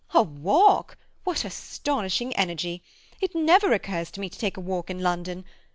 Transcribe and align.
"A 0.15 0.23
walk? 0.23 0.97
What 1.25 1.45
astonishing 1.45 2.35
energy! 2.35 2.81
It 3.21 3.35
never 3.35 3.71
occurs 3.71 4.09
to 4.13 4.19
me 4.19 4.29
to 4.31 4.39
take 4.39 4.57
a 4.57 4.59
walk 4.59 4.89
in 4.89 5.01
London. 5.03 5.45